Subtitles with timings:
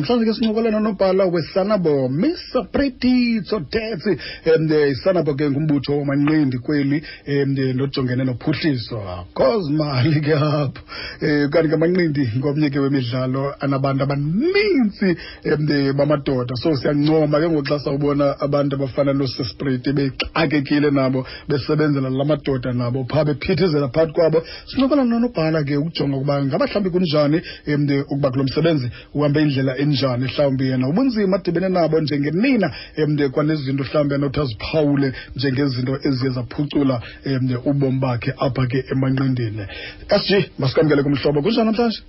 [0.00, 4.10] namhlanje ke sincokolana nobhala wesanabo mr pretitso tetsi
[4.56, 10.80] um eh, isanabo ke ngumbutho womanqindi kweli um nojongene eh, nophuhliso akhozimali ke apho
[11.22, 15.08] um kanti ke amanqindi ngomnye ke wemidlalo anabantu abanintsi
[15.44, 22.72] um bamadoda so siyancoma ke ngoxa sawubona abantu abafana noosispriti bexakekile nabo besebenzela la madoda
[22.72, 24.38] nabo phaa bephithizela phakathi kwabo
[24.72, 27.38] sincokolana nobhala ke ukujonga ukuba ngaba mhlawumbi kunjani
[27.74, 32.72] um ukuba kulo msebenzi uhambe indlela kanjani mhlawumbi yena ubunzima adibene nabo njengenina
[33.02, 39.64] um kwanezinto mhlawumbi anothi aziphawule njengezinto eziye zaphucula um ubomi bakhe apha ke emanqindini
[40.10, 42.00] g masikwamkele kumhlobo kunjani namhlanje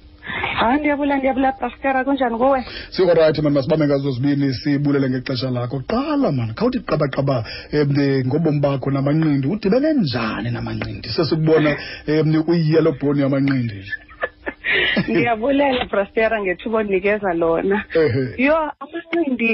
[0.60, 2.60] hayi ndiyabula ndiyabula praskara kunjani kuwe
[2.96, 7.38] sikorayithi mani masibambe ngazozibini sibulele ngexesha lakho qala mani khawuthi qabaqaba
[7.74, 7.92] um
[8.28, 11.72] ngobomi bakho namanqindi udibene njani namanqindi sesikubona
[12.24, 13.94] um uyiyelobhoni yamanqindi nje
[15.08, 17.78] ndiyabulela brastera ngethuba ondinikeza lona
[18.46, 19.52] yho amancindi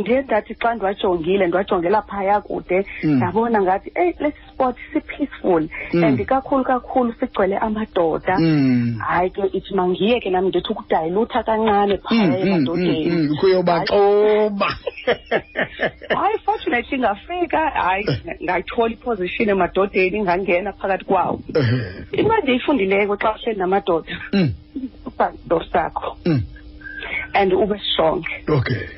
[0.00, 3.16] ndiye ndathi xa ndiwajongile ndiwajongela phaya kude mm.
[3.16, 5.62] ndabona ngathi eyi lesi sport si-peaceful
[5.94, 6.04] mm.
[6.04, 8.98] and kakhulu kakhulu sigcwele amadoda mm.
[9.08, 14.68] hayi ke ithi mangiye ke nam ndithi ukudayilutha kancane phaya emadodeni kuyobaxoba
[16.20, 18.36] hayi fortunate ingafika hayi eh.
[18.42, 21.40] ngayithola iposition emadodeni ingangena phakathi kwawo
[22.12, 22.54] imanje eh.
[22.54, 24.48] eyifundileko xa uhleli namadoda mm.
[25.06, 26.42] usador sakho mm.
[27.34, 28.88] and ube strong okay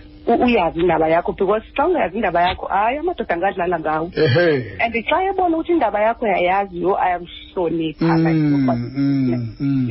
[0.44, 5.16] uyazi indaba yakho because xa ungayazi indaba yakho hayi amadoda angadlala ngawo eh, and xa
[5.30, 7.24] ebona ukuthi indaba yakho yayazi yo i am
[7.56, 9.90] ukuhlonipha mm, mm, mm,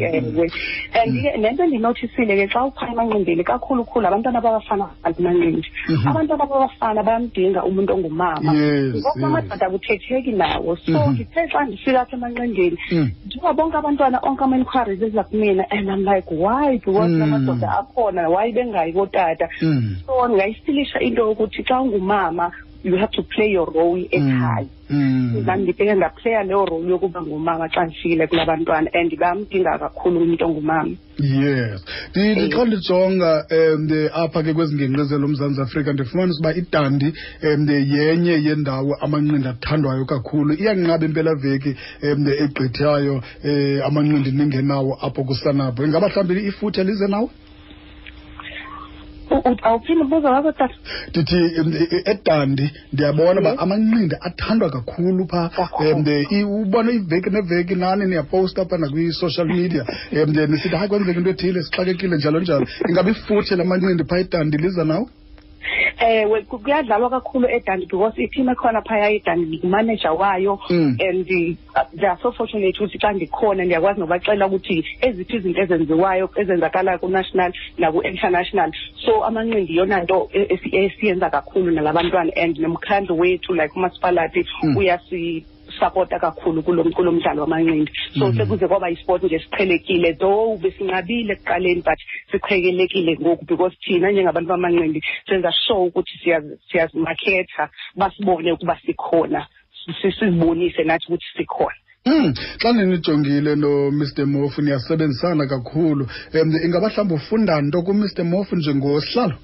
[0.93, 4.85] and nento endiyinothishile ke xa uphaya emanqindeli kakhulukhulu babafana ababafana
[5.19, 6.07] manqindi mm-hmm.
[6.11, 11.13] abantu ababafana bayamdinga umuntu ongumama ngoku amadoda akuthetheki nawo so mm-hmm.
[11.15, 12.77] ndithe xa ndifika apha emanqindeli
[13.25, 18.29] ndiba bonke abantwana onke ama inquiries eza kumina and i'm like why because amadoda akhona
[18.33, 19.49] why bengayi kootata
[20.05, 22.51] so ndingayisilisha into yokuthi xa ungumama
[22.87, 24.15] you have to play your role mm.
[24.19, 25.61] ekhaya nam mm.
[25.61, 30.95] ndibheke ndaplaya leyo role yokuba ngumama xa ndifile kula bantwana and bamdinga kakhulu umntu ongumama
[31.19, 32.49] yes eh.
[32.53, 33.83] xa ndijonga um
[34.23, 37.07] apha ke kwezingingqizelo umzantsi afrika ndifumanisa uba idandi
[37.47, 41.71] um eh, yenye yendawo amanqindi athandwayo kakhulu iyanqaba impelaveki
[42.07, 47.29] um egqithayo um amanqindi ningenawo apho kusanabo ingaba hlawumbi ifuthe lize nawe
[49.69, 50.69] awuphinde ubuza ta
[51.09, 58.03] ndithi e, e, edandi ndiyabona uba amanqindi athandwa kakhulu phaa um ubona iveki neveki nani
[58.09, 59.83] niyaposta phana kwi-social media
[60.23, 64.83] um nisithi hayi kwenzeka into ethile sixakekile njalo njalo ingabi futhe lamanqindi phaa edandi liza
[64.91, 65.05] nawe
[66.09, 70.91] ewe kuyadlalwa kakhulu edandi because ithimu ekhona phaya idandi ngumanager wayo mm.
[70.99, 71.27] and
[71.77, 76.99] uh, they are so fortunate ukuthi xa ndikhona ndiyakwazi nobaxela ukuthi eziphi izinto ezenziwayo ezenzakalayo
[77.01, 77.51] ku-national
[77.81, 78.69] naku-international
[79.05, 84.41] so amanqindi yona nto e, e, e, esiyenza kakhulu nalabantwana and nomkhandlu wethu like umasipalati
[84.63, 84.75] mm.
[84.79, 85.21] uyasi
[85.77, 88.37] ukusapota kakhulu kulo mdlalo wamanqindi so mhm.
[88.37, 91.99] sekuze kwaba isport nje siqhelekile though besinqabile ekuqaleni but
[92.31, 94.99] siqhekelekile ngoku because thina njengabantu bamanqindi
[95.29, 96.17] senza show ukuthi
[96.71, 99.45] siyazimakhetha basibone ukuba sikhona
[100.01, 101.77] sisibonise nathi ukuthi sikhona
[102.07, 106.07] Mm xa ninijongile no Mr Mofu niyasebenzisana kakhulu
[106.65, 109.35] ingaba mhlawumbe ufunda nto ku Mr Mofu njengosihlalo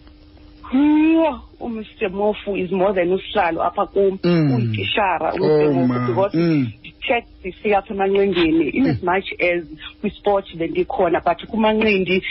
[0.74, 4.56] umr mofu is more than usihlalo apha kum mm.
[4.56, 6.66] uyitishara oh, umr mofu because mm.
[7.08, 8.90] check ndisiya apha emanqindini in mm.
[8.94, 9.64] as much as
[10.02, 12.22] kwisport bendikhona but kumanqindi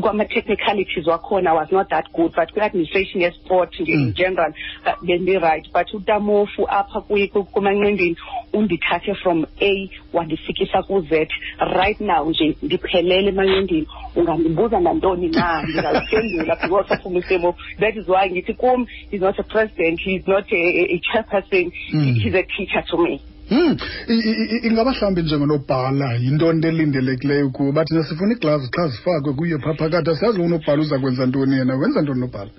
[0.00, 4.14] kwama-technicalities wakhona was not that good but kwi-administration yesport nje in mm.
[4.14, 4.54] general
[4.86, 7.00] uh, right, but utamofu apha
[7.52, 8.16] kumanqembeni
[8.52, 11.28] undithathe from a wandifikisa ku-z
[11.58, 18.30] right now nje ndiphelele emanqembeni ungandibuza nantoni na ndingaziphendula because of umsemo that is why
[18.30, 22.14] ngithi kum he's not a president he's not a, chairperson mm.
[22.22, 23.74] he's a teacher to me Hmm.
[24.68, 30.38] ingaba hlawumbi njengonobhala yintoni elindelekileyo kuwo bathi sifuna iglavu xa zifakwe kuye phaa phakathi asiyazi
[30.40, 32.52] unobhala uza kwenza ntoni yena wenza ntoni nobhala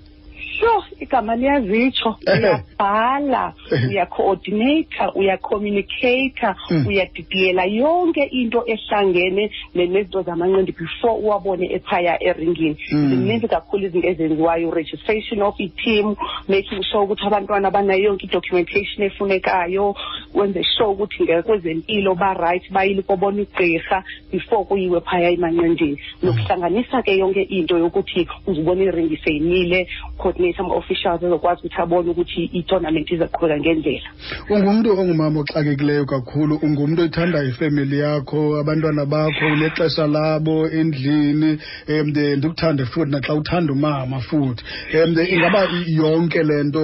[1.02, 3.52] igama liyazitsho uyabhala
[3.88, 6.86] uyacoordinata uyacommunicata hmm.
[6.86, 13.08] uyadidiyela yonke into ehlangene nezinto zamanqindi before uwabone ephaya eringini hmm.
[13.08, 16.14] zininzi kakhulu izinto ezenziwayo registration of i-team
[16.48, 19.96] making sure ukuthi abantwana banayo yonke i-documentation efunekayo
[20.34, 26.22] wenze sure ukuthi ngekwezempilo barayithi bayile kobona igqirha before kuyiwe phaya emanqindini hmm.
[26.30, 29.88] nokuhlanganisa ke yonke into yokuthi uzibona iringi seyimile
[30.18, 34.08] coordinator officials ezokwazi ukuthi abone ukuthi itournament izaqhubeka ngendlela
[34.54, 41.50] ungumntu ongumama oxakekileyo kakhulu ungumntu othanda ifemeli yakho abantwana bakho unexesha labo endlini
[41.88, 42.06] um
[42.36, 44.62] ndikuthande futhi naxa uthanda umama futhi
[45.04, 46.80] um ingaba yonke le nto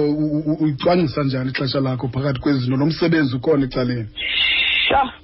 [0.59, 4.07] uyicwangcisa njani ixesha lakho phakathi kwezinto nomsebenzi ukhona ecaleni
[4.87, 5.18] sure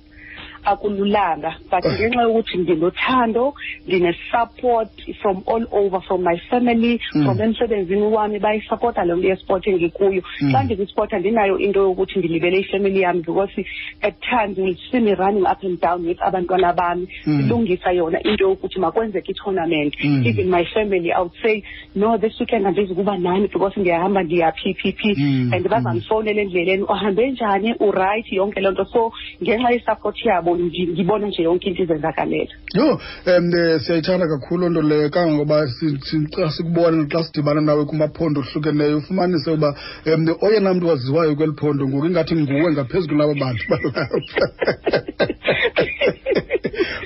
[0.66, 3.54] akululanga but ngenxa yokuthi nginothando
[3.88, 4.90] ndine-support
[5.22, 7.26] from all over from my family mm.
[7.26, 10.52] from emsebenzini wami bayisapota le nto yesport engikuyo mm.
[10.52, 13.56] xa ndikwisport andinayo into yokuthi ndilibele ifemily yami because
[14.02, 17.98] at times will see me running up and down with abantwana bami silungisa mm.
[17.98, 20.26] yona into yokuthi makwenzeke i-tournament mm.
[20.28, 21.64] even my family i would say
[21.96, 25.02] no this weekend andizukuba nani because ndiyahamba ndiya-ppp
[25.54, 29.12] and bazandifowunela endleleni uhambe oh, njani urayithi yonke loo nto so
[29.44, 32.92] ngenxa yesupport yabo kakhulu ngibone nje yonke into izenzakalela yho
[33.28, 35.58] um eh, siyayithanda kakhulu nto leyo kangangoba
[36.58, 39.70] sikubona xa sidibana nawe kumaphondo ohlukeneyo ufumanise uba
[40.14, 44.04] um oyena mntu waziwayo kweli phondo ngoku ingathi nguwe ngaphezu kunaba bantu balapha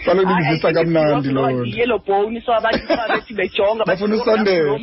[0.09, 1.29] balulungisa kamnandi
[1.85, 4.75] loo bone so abantu bethi bejonga bafuna usondela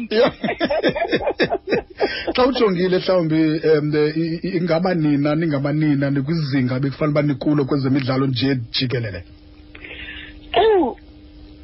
[2.34, 3.40] xa ujongile mhlawumbi
[3.70, 3.88] um
[4.58, 9.24] ingabanina ningabanina nikwizinga bekufanele uba nikulo kwezemidlalo nje jikelele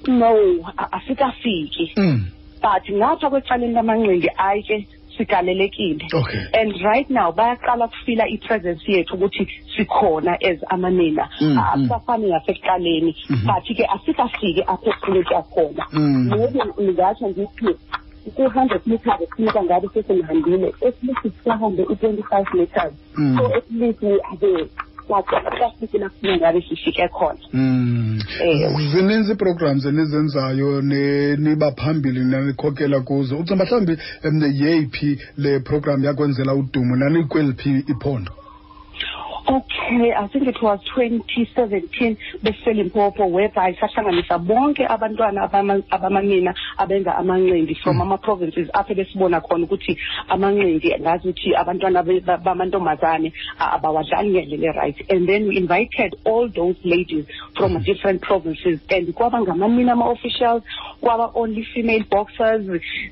[0.08, 0.36] no
[0.92, 2.26] asikafiki mm.
[2.62, 4.76] but ngapha kwecaleni lamanqindi ayi ke
[5.18, 6.40] sigalelekile okay.
[6.54, 11.48] and right now bayaqala ukufila i-presence yethu ukuthi sikhona as amanina mm-hmm.
[11.48, 11.80] mm-hmm.
[11.80, 13.54] mm, akusafani nasekuqaleni mm -hmm.
[13.54, 15.84] but ke asikafiki apho kufuneka khona
[16.28, 17.66] maybe ndingatsho ndithi
[18.34, 23.36] ku-hundred meters kufuneka ngabe sesendihambile at least sihambe i-twenty-five meters mm.
[23.38, 24.68] so at least we are
[25.80, 28.11] kufuneka ngabe sifike khona mm
[28.94, 30.70] zininzi programs enizenzayo
[31.44, 33.94] niba phambili nanikhokela kuzo ucinga mhlawumbi
[34.62, 35.10] yeyiphi
[35.42, 38.32] le program yakwenzela udumo nanikweliphi iphondo
[39.48, 45.50] okay i think it was 2017 beselimpopo whereby sahlanganisa bonke abantwana
[45.90, 48.02] abamanina abenza amanqindi from hmm.
[48.12, 49.98] ama-provinces apho besibona khona ukuthi
[50.28, 57.26] amanqindi ngazi ukuthi abantwana bamantombazane abawadlali ngendlela right and then we invited all those ladies
[57.56, 57.82] from hmm.
[57.82, 60.62] different provinces and kwaba ngamanina ama-officials
[61.02, 62.66] kwaba only female boxers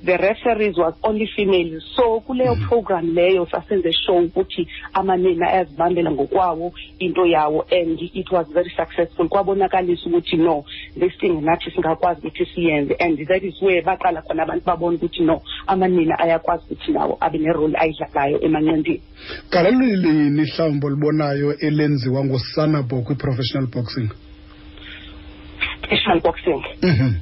[0.04, 2.68] the referees was only female so kuleyo hmm.
[2.68, 9.28] program leyo sasenze show ukuthi amanina ayazibambela ngokwawo into yawo and it was very successful
[9.28, 10.64] kwabonakalisa ukuthi no
[10.98, 15.22] this thing nathi singakwazi ukuthi siyenze and that is where baqala khona abantu babona ukuthi
[15.24, 19.02] no amanina ayakwazi ukuthi nawo abe nerole ayidlalayo emanqendini
[19.50, 24.08] galelo lini hlawumbi olubonayo elenziwa ngusanabo kwi-professional boxing
[25.82, 27.12] professional boxing mhm.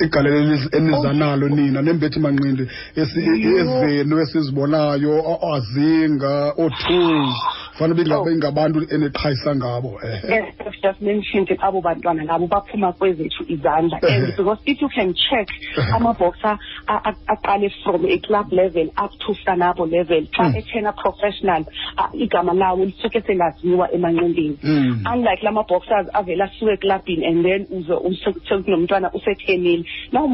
[0.00, 1.48] igalelo enizanalo oh.
[1.48, 2.64] nina nembethi manqindi
[2.96, 5.14] ezenu esizibonayo
[5.54, 7.36] azinga ootools
[7.78, 8.30] fanele ingabe oh.
[8.34, 10.36] ingabantu eniqhayisa ngabo ehe
[10.82, 14.14] just mentioned abo bantwana nabo baphuma kwezethu izandla eh.
[14.14, 15.46] and because if you can check
[15.76, 15.94] eh.
[15.94, 16.58] amaboxer
[17.34, 20.56] aqale from a club level up to sanabo level xa hmm.
[20.60, 21.64] ethena professional
[22.12, 25.04] igama lawo lisuke selaziwa emanqindini hmm.
[25.12, 30.26] unlike la ma-boxers avela eklabhini and then uze sekunomntwana usethenile lawo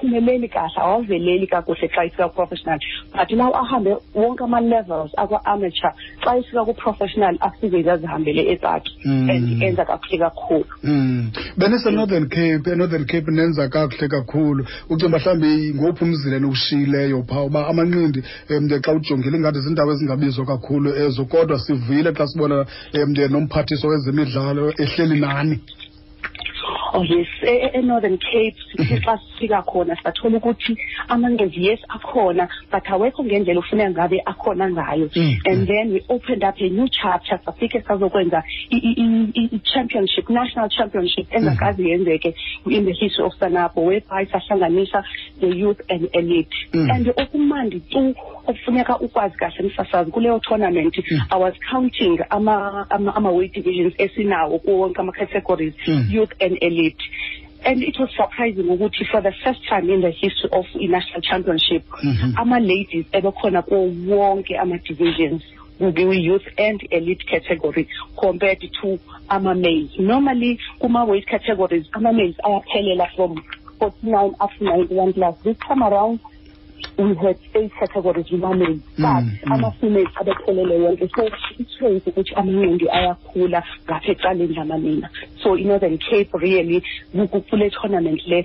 [0.00, 2.78] awuphumeleli kahle awaveleli kakuhle xa ifika ku-professional
[3.14, 5.92] but now ahambe wonke ama-levels akwa-amateur
[6.24, 9.30] xa ifika ku-professional afike zazihambele ezakhe mm.
[9.30, 11.30] and enza kakuhle kakhulu mm.
[11.56, 18.22] benise-northern cape enorthern cape nenza kakuhle kakhulu ucinga mhlawumbi ngophi umzile nokushiyileyo phaa uba amanqindi
[18.50, 22.66] um xa ujongile ingathi ziindawo ezingabizwa kakhulu ezo kodwa sivuyile xa sibona
[23.04, 25.60] um nomphathiso wezemidlalo ehleli nani
[26.92, 30.74] Oh yes, e-Northern e, e, Cape sithi xa sifika khona sathola ukuthi
[31.08, 35.38] amangezi yes akhona but awekho ngendlela ufuna ngabe akhona ngayo mm, mm.
[35.46, 41.36] and then we opened up a new chapter safike sazokwenza i-championship national championship mm.
[41.38, 42.34] engakazi yenzeke
[42.66, 45.04] in the history of sanapo whereby sahlanganisa
[45.40, 48.14] the youth and elite and okumandi tu
[48.46, 50.96] okufuneka ukwazi kahle msasazi kuleyo tournament
[51.30, 52.18] i was counting
[53.14, 55.74] ama-weight divisions esinawo kuwo wonke ama-categories
[56.10, 56.79] youth and elite
[57.66, 61.82] And it was surprising ukuthi for the first time in the history of national championship
[62.02, 62.32] mm-hmm.
[62.40, 63.82] ama-ladies ebekhona kuwo
[64.20, 65.42] wonke ama-divisions
[65.78, 73.34] kwi-youth and elite category compared to ama-males normally kuma-weight categories ama-males ayaphelela from
[73.78, 76.18] 49 up to 91 plus this time around
[76.98, 79.52] we had eight categories women but mm, mm.
[79.52, 81.22] ama-females abephelele wonke so
[81.58, 85.08] i-trend ukuthi amaningi ayakhula ngapha ecaleni lamanina
[85.42, 86.82] so i-northern cape really
[87.50, 88.44] kule tournament le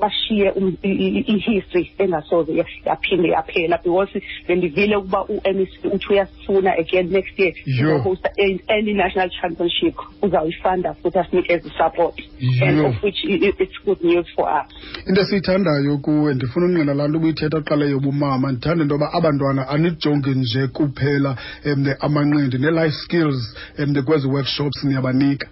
[0.00, 2.50] bashiye um, i-history engasoze
[2.86, 4.10] yaphinde yaphela because
[4.48, 8.30] bendivile ukuba u-mec uthi uyasifuna again next year uzohosta
[8.68, 12.14] any national championship uzawuyifunda futhi asinike as support
[12.62, 14.68] and of which it's good news for us
[15.08, 20.30] into esiyithandayo kuwe ndifuna unqina laa nto ubuyithetha qale yobumama ndithanda into yoba abantwana anijongi
[20.40, 21.30] nje kuphela
[21.70, 23.38] um amanqindi ne-life skills
[23.82, 25.46] um kwezi workshops niyabanika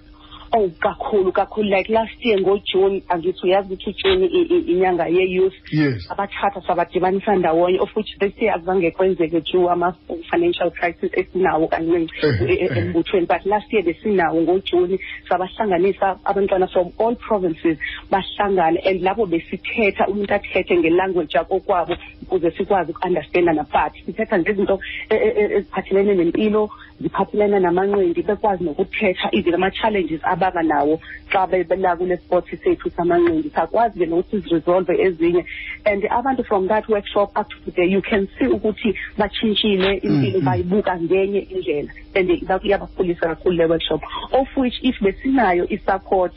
[0.56, 4.26] oh kakhulu kakhulu like last year ngojune angithi uyazi ukuthi ujune
[4.70, 6.06] inyanga ye-youth yes.
[6.10, 12.42] abathatha sabadibanisa ndawonye of which this year akuzange kwenzeke tu ama-financial crisis esinawo kancinci eh.
[12.42, 17.78] Eh, eh, embuthweni but last year besinawo ngojune sabahlanganisa abantwana from all provinces
[18.10, 24.80] bahlangane and lapho besithetha umuntu athethe ngelanguage yakokwabo ukuze sikwazi uku-understanda nabathi sithetha ngezinto
[25.10, 26.70] eziphathelene nempilo
[27.00, 31.00] ziphathelene namanqindi bekwazi nokuthetha even ama-challenges aba abanganawo
[31.32, 35.42] xa bebela kule sport sethu samanqindi sakwazi-ke nokuthi siziresolve ezinye
[35.90, 40.38] and abantu from that workshop up to today you can see ukuthi batshintshile mm, impilo
[40.40, 40.44] mm.
[40.48, 42.28] bayibuka ngenye indlela and
[42.62, 46.32] iyabakhulisa kakhulu le workshop of which if besinayo i-support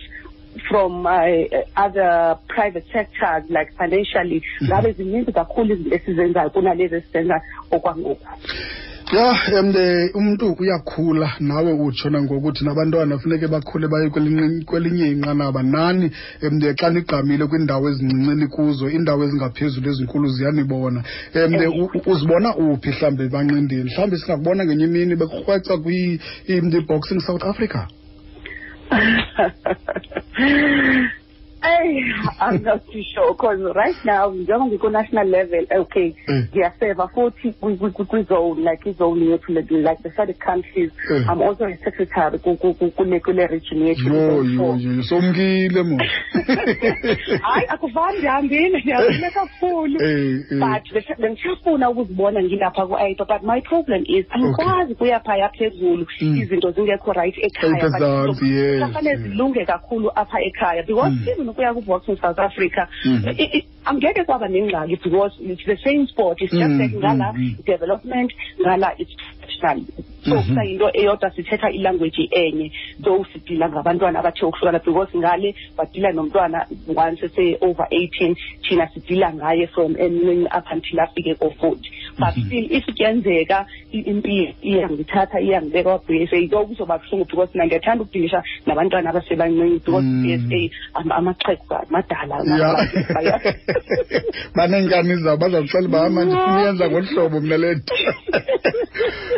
[0.69, 1.45] from uh,
[1.75, 4.67] other private sectors like financially mm.
[4.67, 8.27] ngabe zininzi kakhulu izinto esizenzayo kunalezi esizenza okwangoku
[9.15, 14.09] ya emle umntu uyakhula nawe utsho nangokuthi nabantwana funeke bakhule baye
[14.65, 16.11] kwelinye inqanaba nani
[16.43, 20.99] emle xa nigqamile kwiindawo ezincinci kuzo iindawo ezingaphezulu ezinkulu ziyanibona
[21.41, 21.65] emle
[22.11, 27.79] uzibona uphi mhlawumbi bancindini mhlawumbi singakubona ngenye imini bekurhweca kwi-boxing south africa
[31.63, 31.99] Hey,
[32.39, 37.89] I'm not too sure because right now we're njengoba go national level okay we we
[37.89, 41.27] we we zone like it's only izone yethu like the other countries mm.
[41.27, 44.13] i'm also a secretary kule region yethu
[45.09, 45.97] somkile mo
[47.47, 49.99] hayi akuvani ndihambile ndihambile kakhulu
[50.59, 56.37] but bendishafuna ukuzibona ngilapha ku-aipa but my problem is andikwazi kuya phaya phezulu mm.
[56.41, 58.39] izinto zingekho right ekhaya but
[58.79, 61.27] kufanele zilunge kakhulu apha ekhaya because mm.
[61.27, 63.65] even nokuya ku-boxing south africa mm -hmm.
[63.87, 67.63] angeke kwaba nengxaki because it's the same sport it's just like mhm, ngala mhm, mhm.
[67.63, 68.29] development
[68.61, 69.87] ngala it's professional
[70.27, 72.67] so kusayinto eyodwa sithetha ilanguage enye
[73.03, 78.35] so sidila ngabantwana abathe ukuhlukana because ngale badila nomntwana once se-over eighteen
[78.67, 82.47] thina sidila ngaye from emnini up until afike ko-forty but mhm.
[82.47, 83.59] still if kuyenzeka
[83.91, 90.05] impilo iyangithatha iyangibeka kwa-b s a kuzoba buhlungu because mina ngiyathanda ukubhilisha nabantwana abasebancinci because
[90.05, 90.47] mm.
[90.49, 92.85] b s a amaxhego madala
[94.55, 97.95] banengane zabo bazazihlela uba manje funa uyenza ngolu hlobo mna le nto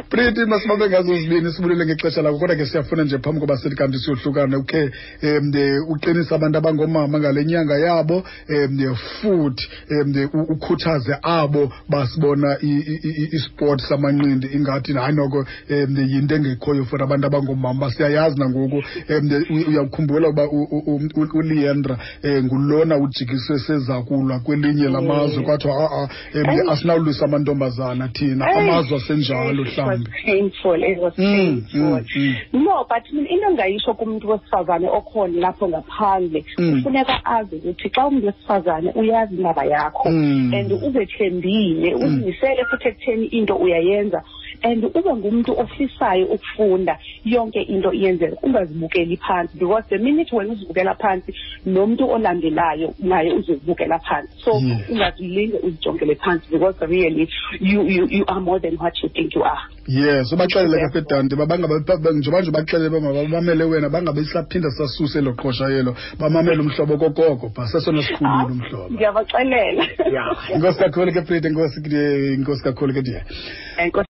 [0.09, 3.99] prithi masibambe ngazo zibini sibulele ngexesha lakho kodwa ke siyafuna nje phambi koba sithi kanti
[3.99, 4.81] siyohlukana ukhe
[5.23, 5.53] um
[5.93, 9.67] uqinise abantu abangoomama ngale nyanga yabo um futhi
[10.03, 12.57] um ukhuthaze abo basibona
[13.33, 20.27] isport samanqindi ingathi hayi noko um yinto engekhoyo for abantu abangoomama siyayazi nangoku um uyakhumbula
[20.29, 20.47] uba
[21.37, 28.07] uleandra um eh, ngulona ujikiswe sezakulwa kwelinye lamazwe kwathiwa a-a ah, ah, um asinawulwisa amantombazana
[28.07, 30.11] thina amazwe asenjalo hlamba Mm.
[30.25, 35.65] painful it was mm, painful mm, no but mina into engayisho kumuntu wesifazane okhona lapho
[35.71, 40.07] ngaphandle kufuneka azi ukuthi xa umuntu wesifazane uyazi indaba yakho
[40.57, 44.19] and uzethembile uzimisele futhi ekutheni into uyayenza
[44.63, 50.95] and ube ngumntu ofisayo ukufunda yonke into iyenzeka ungazibukeli phantsi because the minute wena uzibukela
[50.95, 51.33] phantsi
[51.65, 54.81] nomntu olandelayo naye uzozibukela phantsi so mm.
[54.89, 59.43] ungazilinge uzijongele phansi because really you, you, you are more than what you think you
[59.45, 65.95] are yes ubaxelele kasedanti njengoba nje ubaxelele uba mabamamele wena bangabesaphinda sasuse lo qhosha yelo
[66.19, 68.01] bamamele umhlobo kokoko bha sesona
[68.47, 69.85] umhlobo ah, ndiyabaxelela
[70.55, 71.47] inkosi kakhulu ke prete
[72.37, 73.99] inkosi kakhulu ke dia